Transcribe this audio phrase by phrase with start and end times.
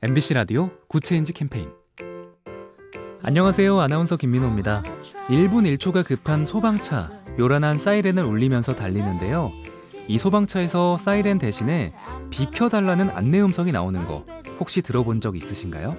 [0.00, 1.72] MBC 라디오 Good Change 캠페인
[3.20, 3.80] 안녕하세요.
[3.80, 4.84] 아나운서 김민호입니다.
[5.26, 9.50] 1분 1초가 급한 소방차, 요란한 사이렌을 울리면서 달리는데요.
[10.06, 11.92] 이 소방차에서 사이렌 대신에
[12.30, 14.24] 비켜달라는 안내 음성이 나오는 거
[14.60, 15.96] 혹시 들어본 적 있으신가요?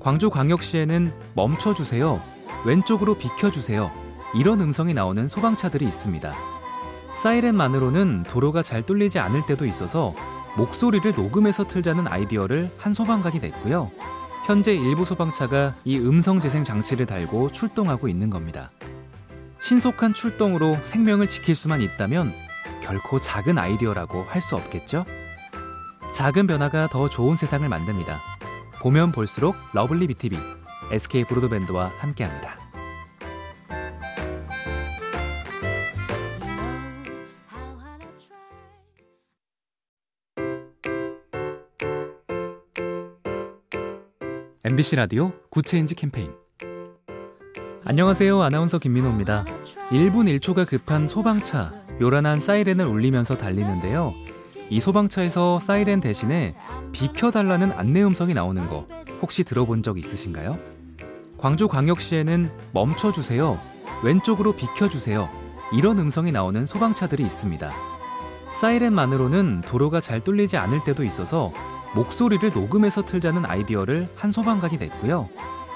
[0.00, 2.20] 광주광역시에는 멈춰주세요.
[2.66, 3.92] 왼쪽으로 비켜주세요.
[4.34, 6.34] 이런 음성이 나오는 소방차들이 있습니다.
[7.14, 10.12] 사이렌만으로는 도로가 잘 뚫리지 않을 때도 있어서
[10.56, 13.90] 목소리를 녹음해서 틀자는 아이디어를 한 소방관이 냈고요.
[14.46, 18.70] 현재 일부 소방차가 이 음성 재생 장치를 달고 출동하고 있는 겁니다.
[19.60, 22.32] 신속한 출동으로 생명을 지킬 수만 있다면
[22.82, 25.04] 결코 작은 아이디어라고 할 수 없겠죠?
[26.12, 28.20] 작은 변화가 더 좋은 세상을 만듭니다.
[28.80, 30.38] 보면 볼수록 러블리 BTV,
[30.90, 32.58] SK 브로드밴드와 함께합니다.
[44.72, 46.32] MBC 라디오 Good Change 캠페인
[47.84, 48.40] 안녕하세요.
[48.40, 49.44] 아나운서 김민호입니다.
[49.90, 54.14] 1분 1초가 급한 소방차, 요란한 사이렌을 울리면서 달리는데요.
[54.70, 56.54] 이 소방차에서 사이렌 대신에
[56.92, 58.86] 비켜달라는 안내 음성이 나오는 거
[59.20, 60.58] 혹시 들어본 적 있으신가요?
[61.36, 63.60] 광주광역시에는 멈춰주세요.
[64.02, 65.28] 왼쪽으로 비켜주세요.
[65.74, 67.70] 이런 음성이 나오는 소방차들이 있습니다.
[68.54, 71.52] 사이렌만으로는 도로가 잘 뚫리지 않을 때도 있어서
[71.94, 75.28] 목소리를 녹음해서 틀자는 아이디어를 한 소방관이 냈고요.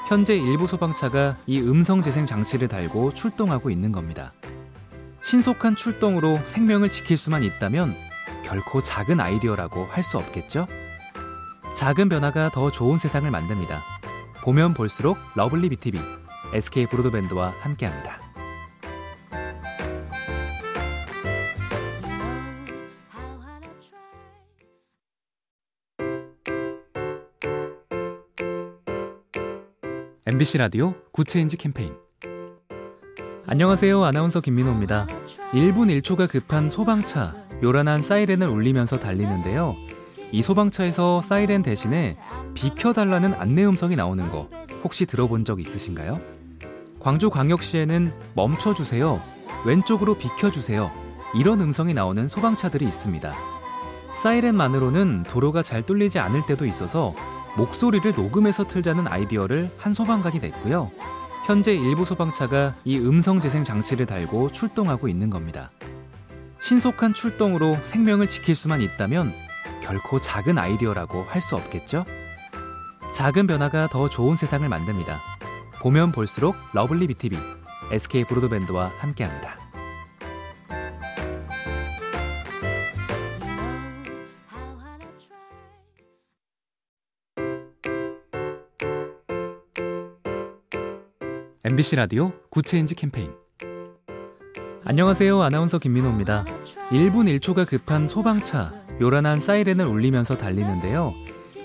[0.08, 4.32] 현재 일부 소방차가 이 음성 재생 장치를 달고 출동하고 있는 겁니다.
[5.20, 7.94] 신속한 출동으로 생명을 지킬 수만 있다면
[8.44, 10.66] 결코 작은 아이디어라고 할 수 없겠죠?
[11.74, 13.82] 작은 변화가 더 좋은 세상을 만듭니다.
[14.42, 16.00] 보면 볼수록 lovely BTV,
[16.54, 18.25] SK 브로드밴드와 함께합니다.
[30.28, 31.94] MBC 라디오 Good Change 캠페인
[33.46, 34.02] 안녕하세요.
[34.02, 35.06] 아나운서 김민호입니다.
[35.52, 37.32] 1분 1초가 급한 소방차,
[37.62, 39.76] 요란한 사이렌을 울리면서 달리는데요.
[40.32, 42.16] 이 소방차에서 사이렌 대신에
[42.54, 44.48] 비켜달라는 안내 음성이 나오는 거
[44.82, 46.20] 혹시 들어본 적 있으신가요?
[46.98, 49.22] 광주광역시에는 멈춰주세요.
[49.64, 50.90] 왼쪽으로 비켜주세요.
[51.36, 53.32] 이런 음성이 나오는 소방차들이 있습니다.
[54.16, 57.14] 사이렌만으로는 도로가 잘 뚫리지 않을 때도 있어서
[57.56, 60.90] 목소리를 녹음해서 틀자는 아이디어를 한 소방관이 냈고요.
[61.46, 65.70] 현재 일부 소방차가 이 음성 재생 장치를 달고 출동하고 있는 겁니다.
[66.58, 69.32] 신속한 출동으로 생명을 지킬 수만 있다면
[69.82, 72.04] 결코 작은 아이디어라고 할 수 없겠죠?
[73.12, 75.20] 작은 변화가 더 좋은 세상을 만듭니다.
[75.80, 77.38] 보면 볼수록 lovely BTV,
[77.92, 79.65] SK 브로드밴드와 함께합니다.
[91.68, 93.32] MBC 라디오 Good Change 캠페인
[94.84, 95.42] 안녕하세요.
[95.42, 96.44] 아나운서 김민호입니다.
[96.90, 101.12] 1분 1초가 급한 소방차, 요란한 사이렌을 울리면서 달리는데요.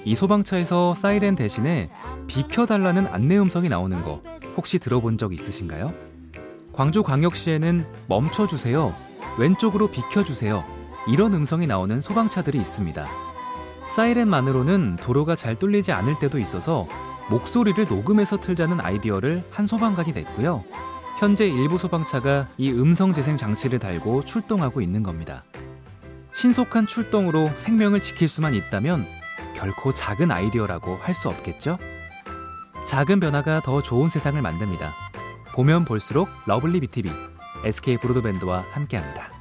[0.03, 1.91] 이 소방차에서 사이렌 대신에
[2.25, 4.23] 비켜달라는 안내 음성이 나오는 거
[4.57, 5.93] 혹시 들어본 적 있으신가요?
[6.73, 8.95] 광주광역시에는 멈춰주세요.
[9.37, 10.65] 왼쪽으로 비켜주세요.
[11.09, 13.05] 이런 음성이 나오는 소방차들이 있습니다.
[13.87, 16.87] 사이렌만으로는 도로가 잘 뚫리지 않을 때도 있어서
[17.31, 20.65] 목소리를 녹음해서 틀자는 아이디어를 한 소방관이 냈고요.
[21.17, 25.45] 현재 일부 소방차가 이 음성 재생 장치를 달고 출동하고 있는 겁니다.
[26.33, 29.05] 신속한 출동으로 생명을 지킬 수만 있다면
[29.55, 31.77] 결코 작은 아이디어라고 할 수 없겠죠?
[32.85, 34.93] 작은 변화가 더 좋은 세상을 만듭니다.
[35.53, 37.11] 보면 볼수록 lovely BTV,
[37.63, 39.40] SK 브로드밴드와 함께합니다.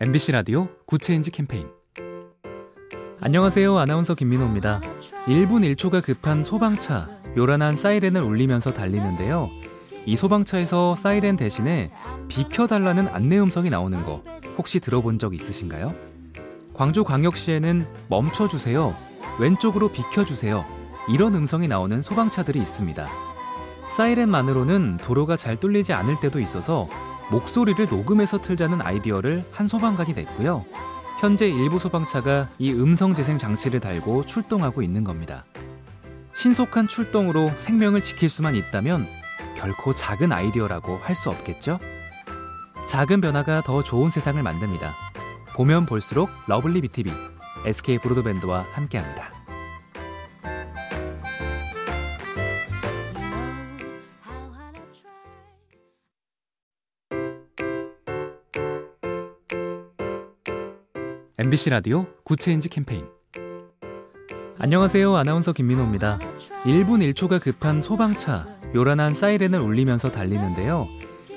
[0.00, 1.68] MBC 라디오 Good Change 캠페인
[3.20, 3.78] 안녕하세요.
[3.78, 4.80] 아나운서 김민호입니다.
[5.26, 9.48] 1분 1초가 급한 소방차, 요란한 사이렌을 울리면서 달리는데요.
[10.04, 11.92] 이 소방차에서 사이렌 대신에
[12.26, 14.20] 비켜달라는 안내 음성이 나오는 거
[14.58, 15.94] 혹시 들어본 적 있으신가요?
[16.74, 18.96] 광주광역시에는 멈춰주세요.
[19.38, 20.66] 왼쪽으로 비켜주세요.
[21.08, 23.06] 이런 음성이 나오는 소방차들이 있습니다.
[23.88, 26.88] 사이렌만으로는 도로가 잘 뚫리지 않을 때도 있어서
[27.30, 30.64] 목소리를 녹음해서 틀자는 아이디어를 한 소방관이 냈고요.
[31.20, 35.44] 현재 일부 소방차가 이 음성 재생 장치를 달고 출동하고 있는 겁니다.
[36.34, 39.06] 신속한 출동으로 생명을 지킬 수만 있다면
[39.56, 41.78] 결코 작은 아이디어라고 할 수 없겠죠?
[42.86, 44.94] 작은 변화가 더 좋은 세상을 만듭니다.
[45.54, 47.12] 보면 볼수록 lovely BTV,
[47.64, 49.33] SK 브로드밴드와 함께합니다.
[61.36, 63.08] MBC 라디오 Good Change 캠페인
[64.56, 65.16] 안녕하세요.
[65.16, 66.20] 아나운서 김민호입니다.
[66.62, 70.86] 1분 1초가 급한 소방차, 요란한 사이렌을 울리면서 달리는데요.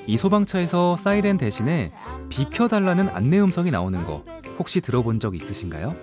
[0.05, 1.91] 이 소방차에서 사이렌 대신에
[2.29, 4.23] 비켜달라는 안내 음성이 나오는 거
[4.59, 5.95] 혹시 들어본 적 있으신가요?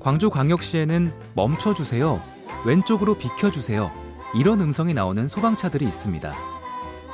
[0.00, 2.20] 광주광역시에는 멈춰주세요.
[2.66, 3.92] 왼쪽으로 비켜주세요.
[4.34, 6.34] 이런 음성이 나오는 소방차들이 있습니다.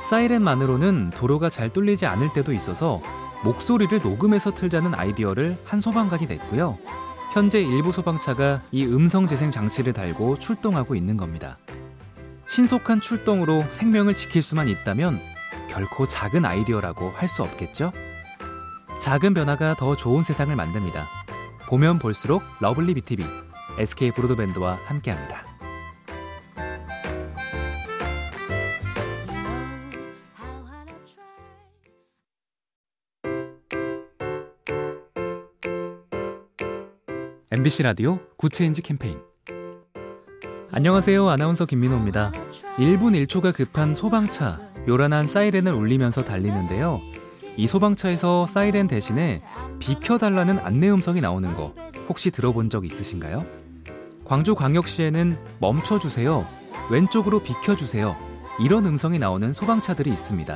[0.01, 2.99] 사이렌만으로는 도로가 잘 뚫리지 않을 때도 있어서
[3.43, 6.77] 목소리를 녹음해서 틀자는 아이디어를 한 소방관이 냈고요.
[7.33, 11.57] 현재 일부 소방차가 이 음성 재생 장치를 달고 출동하고 있는 겁니다.
[12.47, 15.19] 신속한 출동으로 생명을 지킬 수만 있다면
[15.69, 17.91] 결코 작은 아이디어라고 할 수 없겠죠?
[18.99, 21.07] 작은 변화가 더 좋은 세상을 만듭니다.
[21.67, 23.25] 보면 볼수록 lovely BTV,
[23.77, 25.48] SK 브로드밴드와 함께합니다.
[37.51, 39.17] MBC 라디오 Good Change 캠페인
[40.71, 41.27] 안녕하세요.
[41.27, 42.31] 아나운서 김민호입니다.
[42.77, 47.01] 1분 1초가 급한 소방차, 요란한 사이렌을 울리면서 달리는데요.
[47.57, 49.41] 이 소방차에서 사이렌 대신에
[49.79, 51.73] 비켜달라는 안내 음성이 나오는 거
[52.07, 53.43] 혹시 들어본 적 있으신가요?
[54.25, 56.45] 광주광역시에는 멈춰주세요.
[56.91, 58.15] 왼쪽으로 비켜주세요.
[58.59, 60.55] 이런 음성이 나오는 소방차들이 있습니다.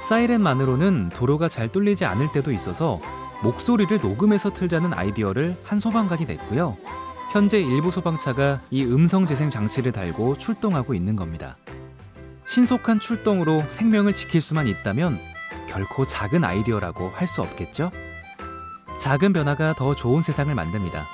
[0.00, 3.00] 사이렌만으로는 도로가 잘 뚫리지 않을 때도 있어서
[3.42, 6.76] 목소리를 녹음해서 틀자는 아이디어를 한 소방관이 냈고요.
[7.32, 11.56] 현재 일부 소방차가 이 음성 재생 장치를 달고 출동하고 있는 겁니다.
[12.44, 15.18] 신속한 출동으로 생명을 지킬 수만 있다면
[15.68, 17.92] 결코 작은 아이디어라고 할 수 없겠죠?
[18.98, 21.06] 작은 변화가 더 좋은 세상을 만듭니다.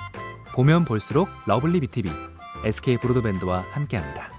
[0.53, 2.11] 보면 볼수록 lovely BTV,
[2.65, 4.36] SK 브로드밴드와 함께합니다.